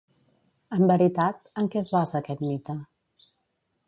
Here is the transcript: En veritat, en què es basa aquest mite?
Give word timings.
En 0.77 0.85
veritat, 0.91 1.37
en 1.63 1.69
què 1.75 1.79
es 1.81 1.91
basa 1.97 2.17
aquest 2.21 2.41
mite? 2.47 2.77